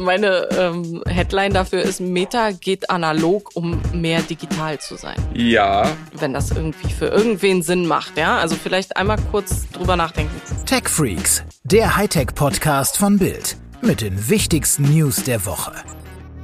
[0.00, 5.18] Meine ähm, Headline dafür ist, Meta geht analog, um mehr digital zu sein.
[5.34, 5.94] Ja.
[6.14, 8.38] Wenn das irgendwie für irgendwen Sinn macht, ja?
[8.38, 10.32] Also vielleicht einmal kurz drüber nachdenken.
[10.64, 13.58] Tech Freaks, der Hightech-Podcast von Bild.
[13.82, 15.72] Mit den wichtigsten News der Woche.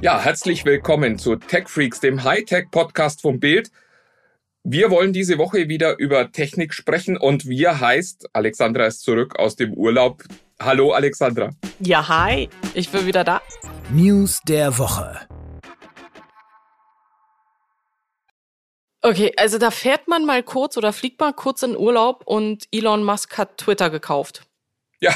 [0.01, 3.71] Ja, herzlich willkommen zu Tech Freaks, dem Hightech-Podcast von Bild.
[4.63, 9.55] Wir wollen diese Woche wieder über Technik sprechen und wir heißt, Alexandra ist zurück aus
[9.55, 10.25] dem Urlaub.
[10.61, 11.51] Hallo Alexandra.
[11.79, 12.49] Ja, hi.
[12.73, 13.41] Ich bin wieder da.
[13.91, 15.27] News der Woche.
[19.03, 23.03] Okay, also da fährt man mal kurz oder fliegt mal kurz in Urlaub und Elon
[23.03, 24.47] Musk hat Twitter gekauft.
[24.99, 25.13] Ja.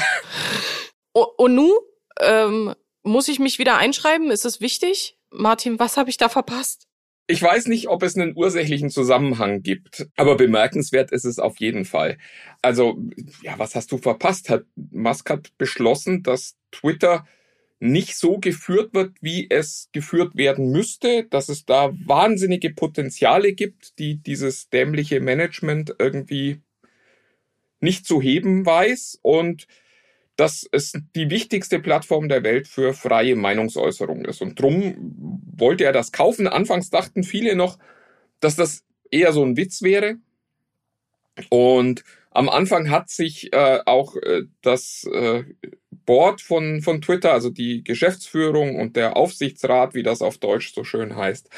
[1.12, 1.72] Und, nun
[2.20, 4.30] ähm, muss ich mich wieder einschreiben?
[4.30, 5.18] Ist es wichtig?
[5.30, 6.86] Martin, was habe ich da verpasst?
[7.32, 11.86] Ich weiß nicht, ob es einen ursächlichen Zusammenhang gibt, aber bemerkenswert ist es auf jeden
[11.86, 12.18] Fall.
[12.60, 13.02] Also,
[13.40, 14.50] ja, was hast du verpasst?
[14.50, 17.26] Hat Musk hat beschlossen, dass Twitter
[17.80, 23.98] nicht so geführt wird, wie es geführt werden müsste, dass es da wahnsinnige Potenziale gibt,
[23.98, 26.60] die dieses dämliche Management irgendwie
[27.80, 29.66] nicht zu heben weiß und
[30.42, 34.42] dass es die wichtigste Plattform der Welt für freie Meinungsäußerung ist.
[34.42, 34.96] Und drum
[35.56, 36.48] wollte er das kaufen.
[36.48, 37.78] Anfangs dachten viele noch,
[38.40, 40.16] dass das eher so ein Witz wäre.
[41.48, 45.44] Und am Anfang hat sich äh, auch äh, das äh,
[45.90, 50.82] Board von, von Twitter, also die Geschäftsführung und der Aufsichtsrat, wie das auf Deutsch so
[50.82, 51.50] schön heißt,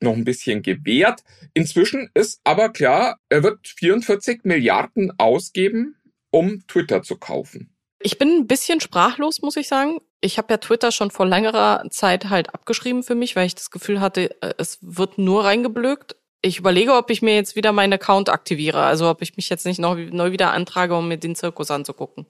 [0.00, 1.24] noch ein bisschen gewehrt.
[1.54, 5.96] Inzwischen ist aber klar, er wird 44 Milliarden ausgeben,
[6.30, 7.70] um Twitter zu kaufen.
[8.00, 9.98] Ich bin ein bisschen sprachlos, muss ich sagen.
[10.20, 13.70] Ich habe ja Twitter schon vor längerer Zeit halt abgeschrieben für mich, weil ich das
[13.70, 16.16] Gefühl hatte, äh, es wird nur reingeblökt.
[16.40, 19.66] Ich überlege, ob ich mir jetzt wieder meinen Account aktiviere, also ob ich mich jetzt
[19.66, 22.26] nicht noch neu wieder antrage, um mir den Zirkus anzugucken.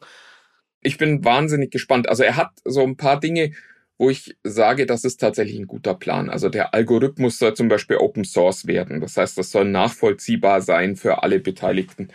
[0.81, 2.09] Ich bin wahnsinnig gespannt.
[2.09, 3.53] Also er hat so ein paar Dinge,
[3.99, 6.31] wo ich sage, das ist tatsächlich ein guter Plan.
[6.31, 9.01] Also der Algorithmus soll zum Beispiel Open Source werden.
[9.01, 12.09] Das heißt, das soll nachvollziehbar sein für alle Beteiligten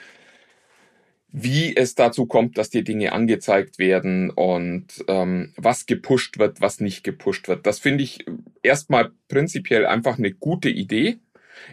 [1.35, 6.79] wie es dazu kommt, dass die Dinge angezeigt werden und ähm, was gepusht wird, was
[6.79, 7.65] nicht gepusht wird.
[7.65, 8.23] Das finde ich
[8.61, 11.17] erstmal prinzipiell einfach eine gute Idee.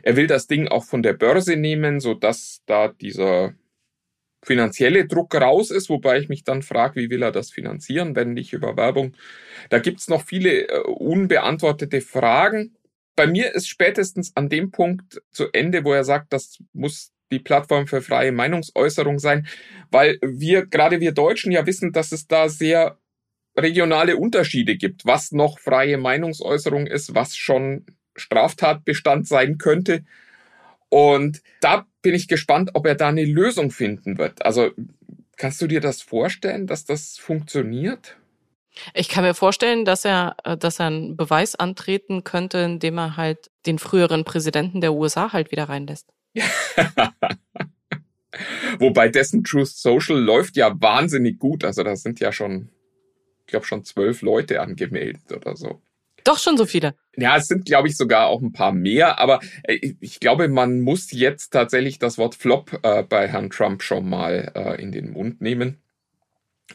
[0.03, 3.53] Er will das Ding auch von der Börse nehmen, so dass da dieser
[4.43, 8.32] finanzielle Druck raus ist, wobei ich mich dann frage, wie will er das finanzieren, wenn
[8.32, 9.15] nicht über Werbung.
[9.69, 12.77] Da gibt's noch viele äh, unbeantwortete Fragen.
[13.15, 17.39] Bei mir ist spätestens an dem Punkt zu Ende, wo er sagt, das muss die
[17.39, 19.47] Plattform für freie Meinungsäußerung sein,
[19.91, 22.99] weil wir, gerade wir Deutschen ja wissen, dass es da sehr
[23.57, 27.87] regionale Unterschiede gibt, was noch freie Meinungsäußerung ist, was schon
[28.17, 30.05] Straftatbestand sein könnte.
[30.89, 34.45] Und da bin ich gespannt, ob er da eine Lösung finden wird.
[34.45, 34.71] Also
[35.37, 38.17] kannst du dir das vorstellen, dass das funktioniert?
[38.95, 43.17] Ich kann mir vorstellen, dass er, äh, dass er einen Beweis antreten könnte, indem er
[43.17, 46.09] halt den früheren Präsidenten der USA halt wieder reinlässt.
[48.79, 51.65] Wobei dessen Truth Social läuft ja wahnsinnig gut.
[51.65, 52.71] Also da sind ja schon,
[53.41, 55.83] ich glaube, schon zwölf Leute angemeldet oder so.
[56.25, 56.95] Doch schon so viele.
[57.17, 59.19] Ja, es sind, glaube ich, sogar auch ein paar mehr.
[59.19, 63.83] Aber äh, ich glaube, man muss jetzt tatsächlich das Wort Flop äh, bei Herrn Trump
[63.83, 65.83] schon mal äh, in den Mund nehmen.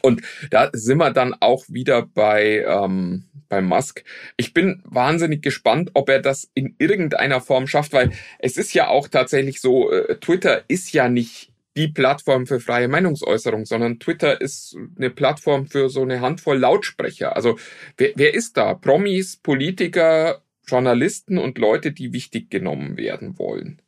[0.02, 4.04] Und da sind wir dann auch wieder bei, ähm, bei Musk.
[4.36, 8.88] Ich bin wahnsinnig gespannt, ob er das in irgendeiner Form schafft, weil es ist ja
[8.88, 14.40] auch tatsächlich so, äh, Twitter ist ja nicht die Plattform für freie Meinungsäußerung, sondern Twitter
[14.40, 17.36] ist eine Plattform für so eine Handvoll Lautsprecher.
[17.36, 17.58] Also
[17.98, 18.74] wer, wer ist da?
[18.74, 23.82] Promis, Politiker, Journalisten und Leute, die wichtig genommen werden wollen.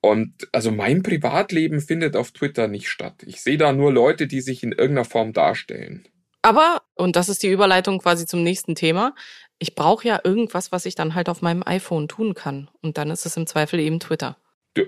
[0.00, 3.22] Und also mein Privatleben findet auf Twitter nicht statt.
[3.26, 6.08] Ich sehe da nur Leute, die sich in irgendeiner Form darstellen.
[6.42, 9.14] Aber, und das ist die Überleitung quasi zum nächsten Thema,
[9.58, 12.70] ich brauche ja irgendwas, was ich dann halt auf meinem iPhone tun kann.
[12.80, 14.38] Und dann ist es im Zweifel eben Twitter.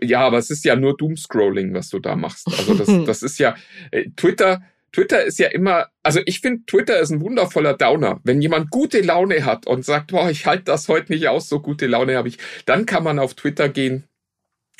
[0.03, 2.47] Ja, aber es ist ja nur Doomscrolling, was du da machst.
[2.47, 3.55] Also das, das ist ja,
[3.91, 4.63] äh, Twitter,
[4.93, 8.21] Twitter ist ja immer, also ich finde, Twitter ist ein wundervoller Downer.
[8.25, 11.61] Wenn jemand gute Laune hat und sagt, boah, ich halte das heute nicht aus, so
[11.61, 14.05] gute Laune habe ich, dann kann man auf Twitter gehen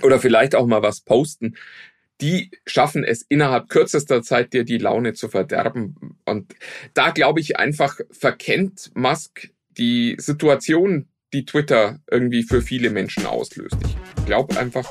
[0.03, 1.57] oder vielleicht auch mal was posten,
[2.21, 6.19] die schaffen es innerhalb kürzester Zeit dir die Laune zu verderben.
[6.25, 6.55] Und
[6.95, 13.77] da glaube ich einfach, verkennt Musk die Situation, die Twitter irgendwie für viele Menschen auslöst.
[14.17, 14.89] Ich glaube einfach,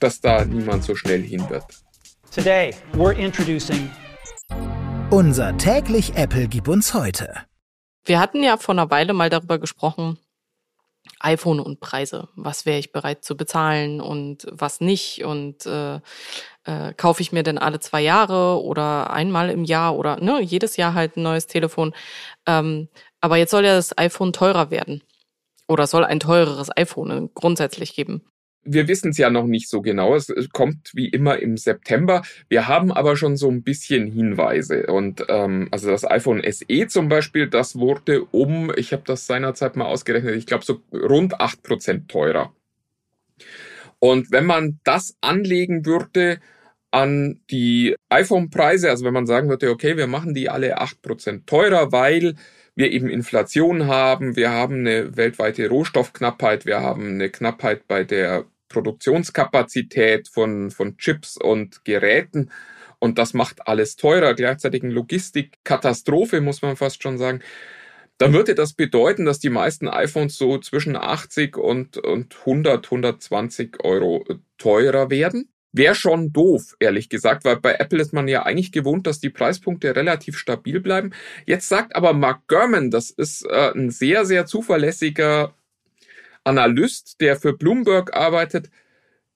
[0.00, 1.64] dass da niemand so schnell hin wird.
[2.34, 3.90] Today we're introducing
[5.10, 7.34] unser täglich Apple gib uns heute.
[8.04, 10.18] Wir hatten ja vor einer Weile mal darüber gesprochen,
[11.20, 12.28] iPhone und Preise.
[12.34, 15.24] Was wäre ich bereit zu bezahlen und was nicht?
[15.24, 16.00] Und äh,
[16.64, 20.76] äh, kaufe ich mir denn alle zwei Jahre oder einmal im Jahr oder ne, jedes
[20.76, 21.94] Jahr halt ein neues Telefon.
[22.46, 22.88] Ähm,
[23.20, 25.02] aber jetzt soll ja das iPhone teurer werden.
[25.68, 28.29] Oder soll ein teureres iPhone grundsätzlich geben.
[28.62, 30.14] Wir wissen es ja noch nicht so genau.
[30.14, 32.22] Es kommt wie immer im September.
[32.48, 34.86] Wir haben aber schon so ein bisschen Hinweise.
[34.86, 39.76] Und ähm, also das iPhone SE zum Beispiel, das wurde um, ich habe das seinerzeit
[39.76, 42.52] mal ausgerechnet, ich glaube so rund acht Prozent teurer.
[43.98, 46.40] Und wenn man das anlegen würde
[46.90, 51.46] an die iPhone-Preise, also wenn man sagen würde, okay, wir machen die alle acht Prozent
[51.46, 52.34] teurer, weil
[52.74, 58.46] wir eben Inflation haben, wir haben eine weltweite Rohstoffknappheit, wir haben eine Knappheit bei der
[58.70, 62.50] Produktionskapazität von, von Chips und Geräten.
[62.98, 67.42] Und das macht alles teurer, gleichzeitig eine Logistikkatastrophe, muss man fast schon sagen.
[68.16, 73.82] Dann würde das bedeuten, dass die meisten iPhones so zwischen 80 und, und 100, 120
[73.82, 74.24] Euro
[74.58, 75.50] teurer werden.
[75.72, 79.30] Wäre schon doof, ehrlich gesagt, weil bei Apple ist man ja eigentlich gewohnt, dass die
[79.30, 81.12] Preispunkte relativ stabil bleiben.
[81.46, 85.54] Jetzt sagt aber Mark Gurman, das ist äh, ein sehr, sehr zuverlässiger
[86.50, 88.70] Analyst, der für Bloomberg arbeitet,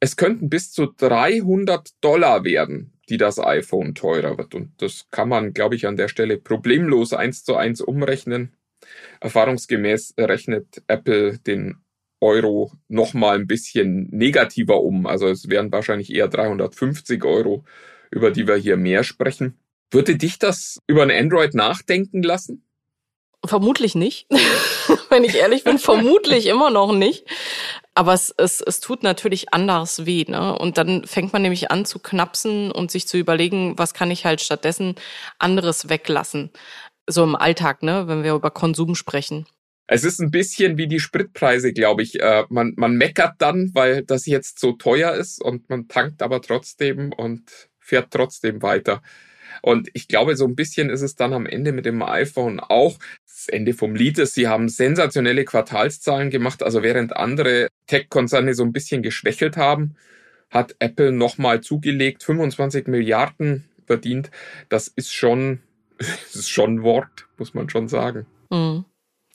[0.01, 4.55] es könnten bis zu 300 Dollar werden, die das iPhone teurer wird.
[4.55, 8.57] Und das kann man, glaube ich, an der Stelle problemlos eins zu eins umrechnen.
[9.21, 11.77] Erfahrungsgemäß rechnet Apple den
[12.21, 15.07] Euro nochmal ein bisschen negativer um.
[15.07, 17.65] Also es wären wahrscheinlich eher 350 Euro,
[18.11, 19.57] über die wir hier mehr sprechen.
[19.93, 22.64] Würde dich das über ein Android nachdenken lassen?
[23.45, 24.27] Vermutlich nicht.
[25.11, 27.27] Wenn ich ehrlich bin, vermutlich immer noch nicht.
[27.95, 30.25] Aber es, es, es tut natürlich anders weh.
[30.27, 30.59] Ne?
[30.59, 34.25] Und dann fängt man nämlich an zu knapsen und sich zu überlegen, was kann ich
[34.25, 34.97] halt stattdessen
[35.39, 36.51] anderes weglassen.
[37.07, 39.47] So im Alltag, ne, wenn wir über Konsum sprechen.
[39.87, 42.21] Es ist ein bisschen wie die Spritpreise, glaube ich.
[42.21, 46.41] Äh, man, man meckert dann, weil das jetzt so teuer ist und man tankt aber
[46.41, 49.03] trotzdem und fährt trotzdem weiter.
[49.63, 52.99] Und ich glaube, so ein bisschen ist es dann am Ende mit dem iPhone auch.
[53.27, 56.63] Das Ende vom Lied ist, sie haben sensationelle Quartalszahlen gemacht.
[56.63, 59.97] Also während andere Tech-Konzerne so ein bisschen geschwächelt haben,
[60.51, 64.31] hat Apple nochmal zugelegt, 25 Milliarden verdient.
[64.69, 65.61] Das ist schon,
[65.99, 68.27] das ist schon ein Wort, muss man schon sagen.
[68.51, 68.85] Mhm.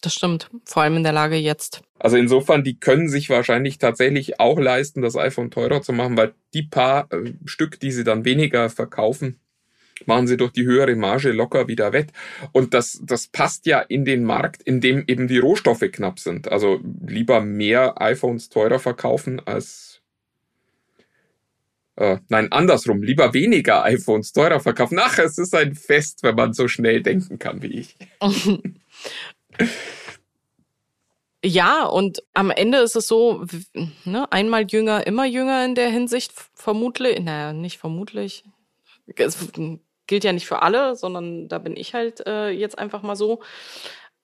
[0.02, 0.50] Das stimmt.
[0.64, 1.82] Vor allem in der Lage jetzt.
[2.00, 6.34] Also insofern, die können sich wahrscheinlich tatsächlich auch leisten, das iPhone teurer zu machen, weil
[6.54, 9.40] die paar äh, Stück, die sie dann weniger verkaufen,
[10.06, 12.12] machen sie durch die höhere Marge locker wieder wett.
[12.52, 16.52] Und das, das passt ja in den Markt, in dem eben die Rohstoffe knapp sind.
[16.52, 20.02] Also lieber mehr iPhones teurer verkaufen als
[21.96, 24.98] äh, nein, andersrum, lieber weniger iPhones teurer verkaufen.
[25.00, 27.98] Ach, es ist ein Fest, wenn man so schnell denken kann wie ich.
[31.44, 33.46] Ja, und am Ende ist es so,
[34.04, 38.44] ne, einmal jünger, immer jünger in der Hinsicht, vermutlich, naja, nicht vermutlich.
[40.10, 43.42] Gilt ja nicht für alle, sondern da bin ich halt äh, jetzt einfach mal so.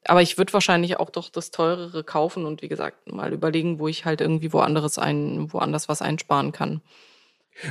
[0.03, 3.87] Aber ich würde wahrscheinlich auch doch das teurere kaufen und wie gesagt, mal überlegen, wo
[3.87, 6.81] ich halt irgendwie woanders ein, woanders was einsparen kann.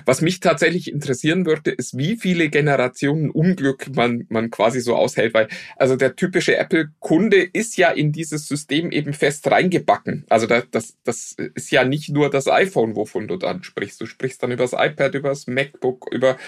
[0.06, 5.34] Was mich tatsächlich interessieren würde, ist, wie viele Generationen Unglück man, man quasi so aushält,
[5.34, 10.24] weil also der typische Apple-Kunde ist ja in dieses System eben fest reingebacken.
[10.28, 14.00] Also das, das, das ist ja nicht nur das iPhone, wovon du dann sprichst.
[14.00, 16.38] Du sprichst dann über das iPad, über das MacBook, über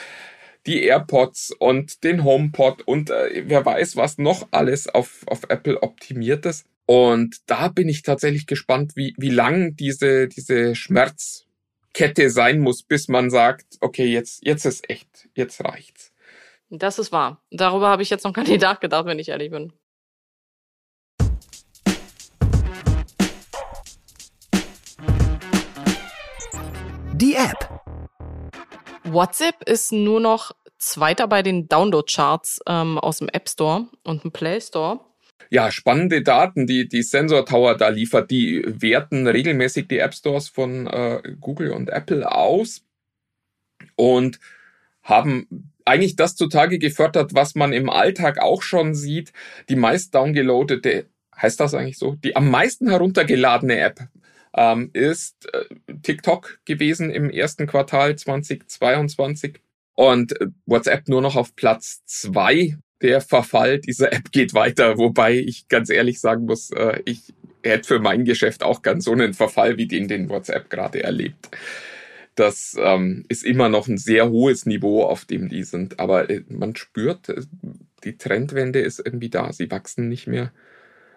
[0.67, 5.83] die AirPods und den HomePod und äh, wer weiß, was noch alles auf, auf Apple
[5.83, 6.67] optimiert ist.
[6.87, 11.47] Und da bin ich tatsächlich gespannt, wie, wie lang diese, diese Schmerz
[11.93, 16.13] Kette sein muss, bis man sagt, okay, jetzt, jetzt ist echt, jetzt reicht's.
[16.69, 17.43] Das ist wahr.
[17.51, 19.73] Darüber habe ich jetzt noch gar nicht nachgedacht, wenn ich ehrlich bin.
[27.15, 27.76] Die App.
[29.13, 34.33] WhatsApp ist nur noch Zweiter bei den Download-Charts ähm, aus dem App Store und dem
[34.33, 35.01] Play Store
[35.51, 38.31] ja, spannende Daten, die die Sensor Tower da liefert.
[38.31, 42.83] Die werten regelmäßig die App Stores von äh, Google und Apple aus
[43.95, 44.41] und
[45.03, 49.33] haben eigentlich das zutage gefördert, was man im Alltag auch schon sieht.
[49.69, 52.17] Die meist downgeloadete, heißt das eigentlich so?
[52.17, 54.01] Die am meisten heruntergeladene App
[54.57, 55.65] ähm, ist äh,
[56.03, 59.61] TikTok gewesen im ersten Quartal 2022
[59.95, 65.37] und äh, WhatsApp nur noch auf Platz zwei der Verfall dieser App geht weiter, wobei
[65.39, 69.35] ich ganz ehrlich sagen muss, äh, ich hätte für mein Geschäft auch ganz so einen
[69.35, 71.51] Verfall wie den, den WhatsApp gerade erlebt.
[72.37, 75.99] Das ähm, ist immer noch ein sehr hohes Niveau, auf dem die sind.
[75.99, 77.43] Aber äh, man spürt, äh,
[78.05, 79.53] die Trendwende ist irgendwie da.
[79.53, 80.53] Sie wachsen nicht mehr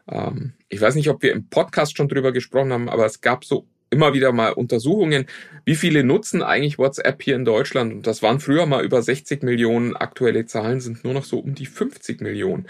[0.09, 3.45] Ähm, ich weiß nicht, ob wir im Podcast schon drüber gesprochen haben, aber es gab
[3.45, 5.25] so immer wieder mal Untersuchungen,
[5.65, 7.93] wie viele nutzen eigentlich WhatsApp hier in Deutschland.
[7.93, 9.95] Und das waren früher mal über 60 Millionen.
[9.95, 12.67] Aktuelle Zahlen sind nur noch so um die 50 Millionen.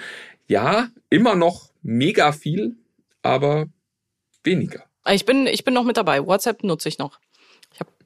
[0.48, 2.76] Ja, immer noch mega viel,
[3.22, 3.68] aber
[4.44, 4.84] weniger.
[5.08, 6.26] Ich bin, ich bin noch mit dabei.
[6.26, 7.20] WhatsApp nutze ich noch.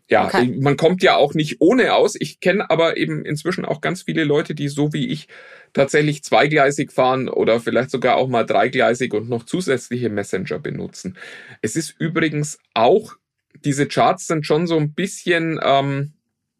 [0.09, 0.57] Ja, okay.
[0.59, 2.15] man kommt ja auch nicht ohne aus.
[2.19, 5.27] Ich kenne aber eben inzwischen auch ganz viele Leute, die so wie ich
[5.71, 11.17] tatsächlich zweigleisig fahren oder vielleicht sogar auch mal dreigleisig und noch zusätzliche Messenger benutzen.
[11.61, 13.15] Es ist übrigens auch,
[13.63, 16.13] diese Charts sind schon so ein bisschen ähm,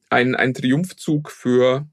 [0.10, 1.88] ein, ein Triumphzug für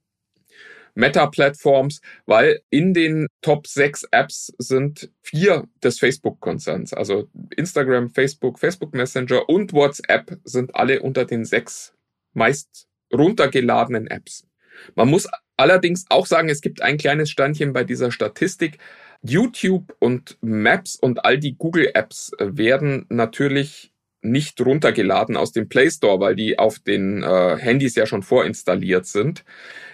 [0.94, 6.92] Meta-Plattforms, weil in den Top 6 Apps sind vier des Facebook-Konzerns.
[6.92, 11.94] Also Instagram, Facebook, Facebook Messenger und WhatsApp sind alle unter den sechs
[12.32, 14.46] meist runtergeladenen Apps.
[14.94, 18.78] Man muss allerdings auch sagen, es gibt ein kleines Standchen bei dieser Statistik.
[19.22, 23.89] YouTube und Maps und all die Google-Apps werden natürlich
[24.22, 29.06] nicht runtergeladen aus dem Play Store, weil die auf den äh, Handys ja schon vorinstalliert
[29.06, 29.44] sind.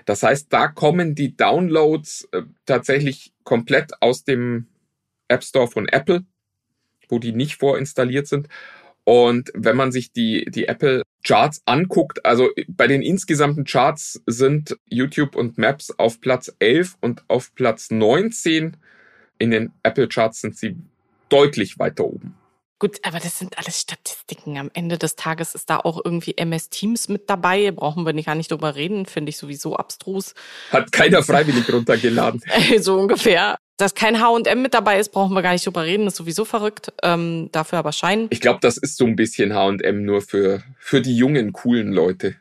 [0.05, 4.67] Das heißt, da kommen die Downloads äh, tatsächlich komplett aus dem
[5.29, 6.25] App Store von Apple,
[7.09, 8.49] wo die nicht vorinstalliert sind.
[9.05, 14.77] Und wenn man sich die, die Apple Charts anguckt, also bei den insgesamten Charts sind
[14.89, 18.77] YouTube und Maps auf Platz 11 und auf Platz 19.
[19.39, 20.77] In den Apple Charts sind sie
[21.29, 22.35] deutlich weiter oben.
[22.79, 24.59] Gut, aber das sind alles Statistiken.
[24.59, 27.71] Am Ende des Tages ist da auch irgendwie MS Teams mit dabei.
[27.71, 29.07] Brauchen wir nicht gar nicht drüber reden.
[29.07, 30.35] Finde ich sowieso abstrus.
[30.71, 32.43] Hat keiner freiwillig runtergeladen.
[32.79, 33.57] so ungefähr.
[33.79, 36.07] Dass kein H&M mit dabei ist, brauchen wir gar nicht drüber reden.
[36.07, 36.93] ist sowieso verrückt.
[37.03, 38.27] Ähm, dafür aber Schein.
[38.31, 42.37] Ich glaube, das ist so ein bisschen H&M nur für, für die jungen, coolen Leute.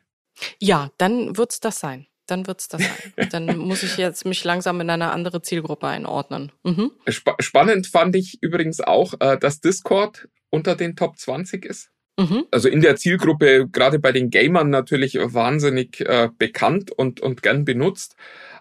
[0.59, 3.29] Ja, dann wird's das sein dann wird's das sein.
[3.31, 6.51] Dann muss ich jetzt mich langsam in eine andere Zielgruppe einordnen.
[6.63, 6.91] Mhm.
[7.07, 11.91] Sp spannend fand ich übrigens auch, äh, dass Discord unter den Top 20 ist.
[12.17, 12.45] Mhm.
[12.51, 17.65] Also in der Zielgruppe, gerade bei den Gamern natürlich wahnsinnig äh, bekannt und, und gern
[17.65, 18.15] benutzt.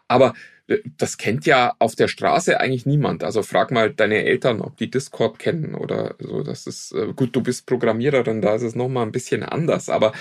[0.09, 0.35] Aber
[0.66, 3.23] äh, das kennt ja auf der Straße eigentlich niemand.
[3.23, 6.42] Also frag mal deine Eltern, ob die Discord kennen oder so.
[6.42, 9.88] Das ist äh, gut, du bist Programmiererin, da ist es nochmal ein bisschen anders.
[9.88, 10.12] Aber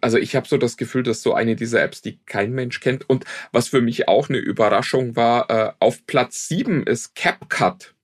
[0.00, 3.08] also ich habe so das Gefühl, dass so eine dieser Apps, die kein Mensch kennt.
[3.08, 7.94] Und was für mich auch eine Überraschung war, äh, auf Platz sieben ist CapCut.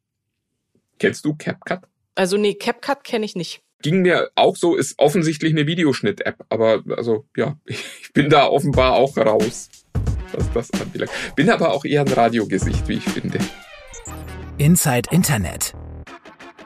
[0.99, 1.81] Kennst du CapCut?
[2.15, 3.63] Also nee, CapCut kenne ich nicht.
[3.83, 8.95] Ging mir auch so, ist offensichtlich eine Videoschnitt-App, aber also ja, ich bin da offenbar
[8.95, 9.71] auch raus,
[10.33, 11.11] was das anbelangt.
[11.35, 13.39] Bin aber auch eher ein Radiogesicht, wie ich finde.
[14.59, 15.73] Inside Internet.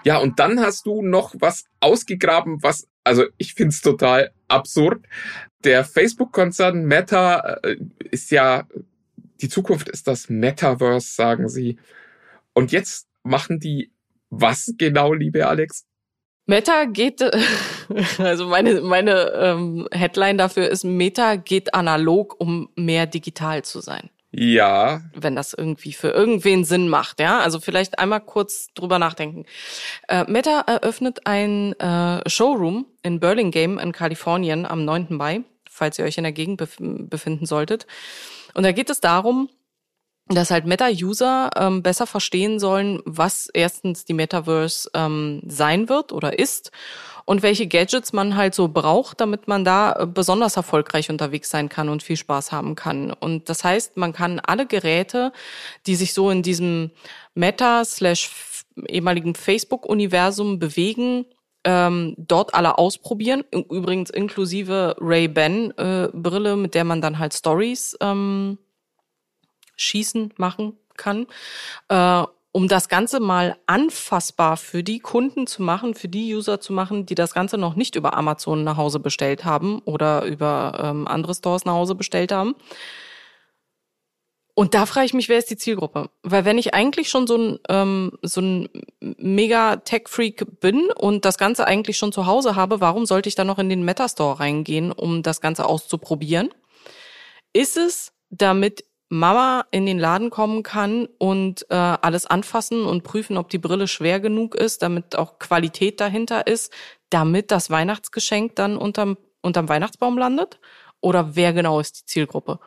[0.04, 5.06] Ja, und dann hast du noch was ausgegraben, was, also ich find's total absurd.
[5.62, 7.76] Der Facebook-Konzern Meta äh,
[8.10, 8.66] ist ja,
[9.40, 11.78] die Zukunft ist das Metaverse, sagen sie.
[12.54, 13.90] Und jetzt machen die
[14.30, 15.86] was genau, liebe Alex?
[16.46, 17.22] Meta geht,
[18.18, 24.10] also meine, meine ähm, Headline dafür ist, Meta geht analog, um mehr digital zu sein.
[24.36, 25.02] Ja.
[25.14, 27.38] Wenn das irgendwie für irgendwen Sinn macht, ja.
[27.38, 29.44] Also vielleicht einmal kurz drüber nachdenken.
[30.08, 35.06] Äh, Meta eröffnet ein äh, Showroom in Burlingame in Kalifornien am 9.
[35.10, 37.86] Mai, falls ihr euch in der Gegend bef befinden solltet.
[38.54, 39.48] Und da geht es darum,
[40.28, 46.38] dass halt Meta-User ähm, besser verstehen sollen, was erstens die Metaverse ähm, sein wird oder
[46.38, 46.70] ist
[47.26, 51.68] und welche Gadgets man halt so braucht, damit man da äh, besonders erfolgreich unterwegs sein
[51.68, 53.12] kann und viel Spaß haben kann.
[53.12, 55.32] Und das heißt, man kann alle Geräte,
[55.86, 56.90] die sich so in diesem
[57.34, 61.26] Meta slash ehemaligen Facebook-Universum bewegen,
[61.64, 63.44] ähm, dort alle ausprobieren.
[63.52, 68.58] Übrigens inklusive Ray-Ban-Brille, äh, mit der man dann halt Stories ähm,
[69.76, 71.26] schießen machen kann.
[71.88, 72.24] Äh,
[72.56, 77.04] um das Ganze mal anfassbar für die Kunden zu machen, für die User zu machen,
[77.04, 81.34] die das Ganze noch nicht über Amazon nach Hause bestellt haben oder über ähm, andere
[81.34, 82.54] Stores nach Hause bestellt haben.
[84.54, 86.10] Und da frage ich mich, wer ist die Zielgruppe?
[86.22, 88.68] Weil wenn ich eigentlich schon so ein, ähm, so ein
[89.00, 93.48] mega Tech-Freak bin und das Ganze eigentlich schon zu Hause habe, warum sollte ich dann
[93.48, 96.54] noch in den Meta-Store reingehen, um das Ganze auszuprobieren?
[97.52, 103.36] Ist es, damit Mama in den Laden kommen kann und äh, alles anfassen und prüfen,
[103.36, 106.72] ob die Brille schwer genug ist, damit auch Qualität dahinter ist,
[107.10, 110.58] damit das Weihnachtsgeschenk dann unterm, unterm Weihnachtsbaum landet?
[111.00, 112.58] Oder wer genau ist die Zielgruppe?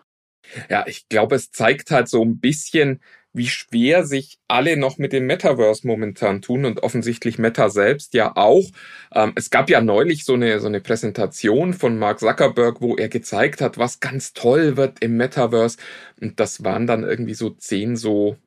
[0.70, 3.02] Ja, ich glaube, es zeigt halt so ein bisschen,
[3.38, 8.36] wie schwer sich alle noch mit dem Metaverse momentan tun und offensichtlich Meta selbst ja
[8.36, 8.66] auch.
[9.14, 13.10] Ähm, es gab ja neulich so eine, so eine Präsentation von Mark Zuckerberg, wo er
[13.10, 15.78] gezeigt hat, was ganz toll wird im Metaverse.
[16.20, 18.38] Und das waren dann irgendwie so zehn so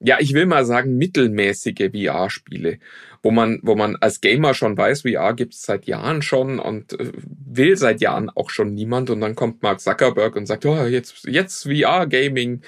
[0.00, 2.78] ja, ich will mal sagen, mittelmäßige VR-Spiele,
[3.22, 7.10] wo man, wo man als Gamer schon weiß, VR gibt's seit Jahren schon und äh,
[7.16, 9.08] will seit Jahren auch schon niemand.
[9.08, 12.60] Und dann kommt Mark Zuckerberg und sagt, oh, jetzt, jetzt VR-Gaming.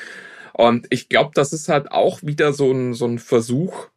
[0.56, 3.88] Und ich glaube, das ist halt auch wieder so ein, so ein Versuch,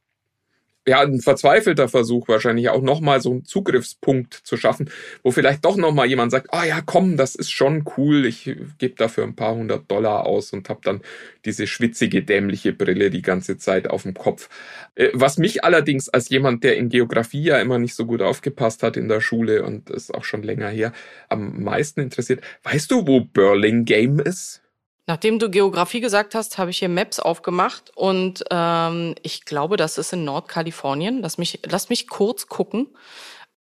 [0.86, 4.89] ja, ein verzweifelter Versuch wahrscheinlich auch nochmal so einen Zugriffspunkt zu schaffen,
[5.24, 8.44] wo vielleicht doch nochmal jemand sagt, ah oh ja, komm, das ist schon cool, ich
[8.78, 11.00] gebe dafür ein paar hundert Dollar aus und habe dann
[11.46, 14.50] diese schwitzige, dämliche Brille die ganze Zeit auf dem Kopf.
[14.96, 18.84] Äh, was mich allerdings als jemand, der in Geografie ja immer nicht so gut aufgepasst
[18.84, 20.92] hat in der Schule und ist auch schon länger her,
[21.30, 24.62] am meisten interessiert, weißt du, wo Burlingame ist?
[25.10, 29.98] Nachdem du Geografie gesagt hast, habe ich hier Maps aufgemacht und ähm, ich glaube, das
[29.98, 31.24] ist in Nordkalifornien.
[31.24, 32.96] Lass mich, lass mich kurz gucken.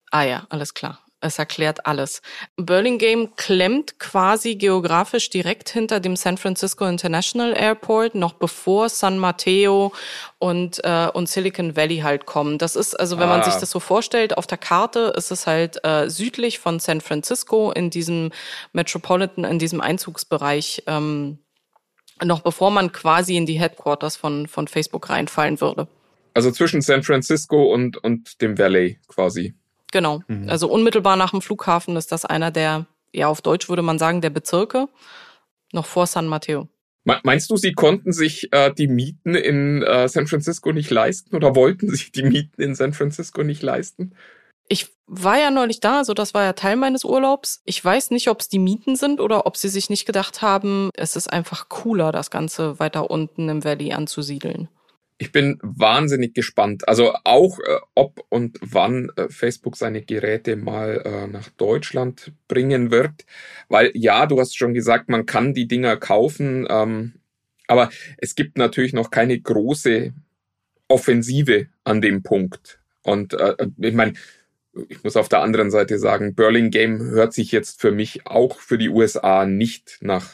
[0.10, 1.05] Ah ja, alles klar.
[1.22, 2.22] Es erklärt alles.
[2.56, 9.92] Burlingame klemmt quasi geografisch direkt hinter dem San Francisco International Airport, noch bevor San Mateo
[10.40, 12.58] und, äh, und Silicon Valley halt kommen.
[12.58, 13.38] Das ist, also wenn ah.
[13.38, 17.02] man sich das so vorstellt, auf der Karte ist es halt äh, südlich von San
[17.02, 18.32] Francisco in diesem
[18.74, 20.84] Metropolitan, in diesem Einzugsbereich.
[20.86, 21.40] Ähm,
[22.24, 25.88] noch bevor man quasi in die Headquarters von, von Facebook reinfallen würde.
[26.34, 29.56] Also zwischen San Francisco und, und dem Valley quasi.
[29.92, 30.22] Genau.
[30.28, 30.50] Mhm.
[30.50, 34.22] Also unmittelbar nach dem Flughafen ist das einer der, ja, auf Deutsch würde man sagen,
[34.22, 34.88] der Bezirke,
[35.72, 36.68] noch vor San Mateo.
[37.24, 41.56] Meinst du, sie konnten sich äh, die Mieten in äh, San Francisco nicht leisten oder
[41.56, 44.16] wollten sich die Mieten in San Francisco nicht leisten?
[44.68, 47.62] Ich war ja neulich da, also das war ja Teil meines Urlaubs.
[47.64, 50.90] Ich weiß nicht, ob es die Mieten sind oder ob sie sich nicht gedacht haben,
[50.96, 54.68] es ist einfach cooler, das Ganze weiter unten im Valley anzusiedeln
[55.18, 56.88] ich bin wahnsinnig gespannt.
[56.88, 62.92] Also auch, äh, ob und wann äh, Facebook seine Geräte mal äh, nach Deutschland bringen
[62.92, 63.26] wird.
[63.70, 67.14] Weil ja, du hast schon gesagt, man kann die Dinger kaufen, ähm,
[67.68, 70.14] aber es gibt natürlich noch keine große
[70.88, 72.80] Offensive an dem Punkt.
[73.04, 74.14] Und äh, ich meine,
[74.90, 78.78] ich muss auf der anderen Seite sagen, Burlingame hört sich jetzt für mich auch für
[78.78, 80.30] die USA nicht nach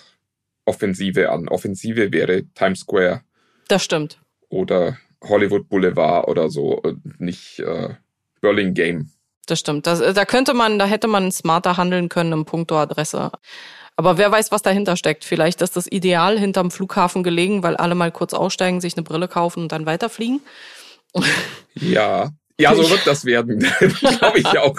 [0.65, 1.47] Offensive an.
[1.47, 3.21] Offensive wäre Times Square.
[3.67, 4.20] Das stimmt
[4.51, 6.81] oder Hollywood Boulevard oder so,
[7.17, 7.95] nicht äh,
[8.41, 9.05] Burlingame.
[9.47, 9.87] Das stimmt.
[9.87, 13.31] Das, da könnte man, da hätte man smarter handeln können im Punkto Adresse.
[13.95, 15.25] Aber wer weiß, was dahinter steckt.
[15.25, 19.27] Vielleicht ist das ideal hinterm Flughafen gelegen, weil alle mal kurz aussteigen, sich eine Brille
[19.27, 20.41] kaufen und dann weiterfliegen.
[21.75, 23.59] Ja, ja, so wird das werden.
[24.19, 24.77] Glaube ich auch.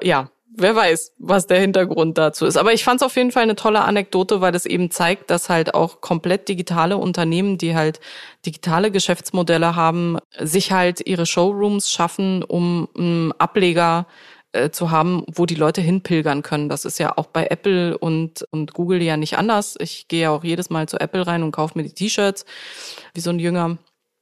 [0.00, 2.56] ja, wer weiß, was der Hintergrund dazu ist.
[2.56, 5.48] Aber ich fand es auf jeden Fall eine tolle Anekdote, weil es eben zeigt, dass
[5.48, 8.00] halt auch komplett digitale Unternehmen, die halt
[8.44, 14.06] digitale Geschäftsmodelle haben, sich halt ihre Showrooms schaffen, um einen Ableger
[14.52, 16.68] äh, zu haben, wo die Leute hinpilgern können.
[16.68, 19.76] Das ist ja auch bei Apple und, und Google ja nicht anders.
[19.78, 22.44] Ich gehe ja auch jedes Mal zu Apple rein und kaufe mir die T-Shirts,
[23.14, 23.78] wie so ein Jünger.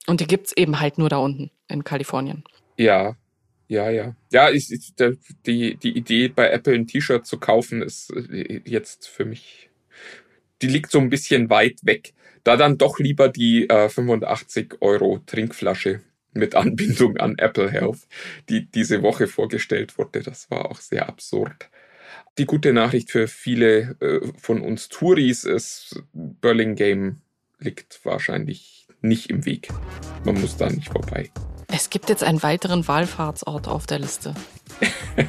[0.06, 2.44] Und die gibt's eben halt nur da unten in Kalifornien.
[2.76, 3.16] Ja,
[3.68, 4.16] ja, ja.
[4.32, 4.94] Ja, ich, ich,
[5.46, 9.70] die, die Idee, bei Apple ein T-Shirt zu kaufen, ist äh, jetzt für mich,
[10.62, 12.14] die liegt so ein bisschen weit weg.
[12.44, 16.00] Da dann doch lieber die äh, 85 Euro Trinkflasche
[16.32, 18.08] mit Anbindung an Apple Health,
[18.48, 20.22] die diese Woche vorgestellt wurde.
[20.22, 21.68] Das war auch sehr absurd.
[22.38, 27.16] Die gute Nachricht für viele äh, von uns Touris ist, Burlingame
[27.58, 29.68] liegt wahrscheinlich nicht im Weg.
[30.24, 31.30] Man muss da nicht vorbei.
[31.70, 34.34] Es gibt jetzt einen weiteren Wallfahrtsort auf der Liste.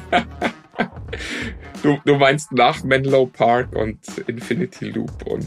[1.82, 5.46] du, du meinst nach Menlo Park und Infinity Loop und.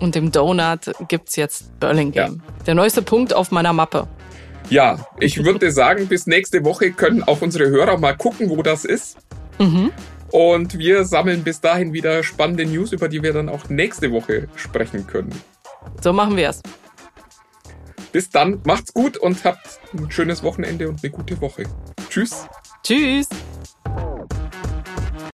[0.00, 2.36] Und im Donut gibt's jetzt Burlingame.
[2.36, 2.64] Ja.
[2.66, 4.08] Der neueste Punkt auf meiner Mappe.
[4.70, 8.86] Ja, ich würde sagen, bis nächste Woche können auch unsere Hörer mal gucken, wo das
[8.86, 9.18] ist.
[9.58, 9.92] Mhm.
[10.30, 14.48] Und wir sammeln bis dahin wieder spannende News, über die wir dann auch nächste Woche
[14.56, 15.34] sprechen können.
[16.00, 16.62] So machen wir es.
[18.12, 21.64] Bis dann, macht's gut und habt ein schönes Wochenende und eine gute Woche.
[22.10, 22.46] Tschüss.
[22.82, 23.28] Tschüss.